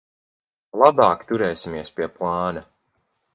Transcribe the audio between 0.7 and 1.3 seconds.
Labāk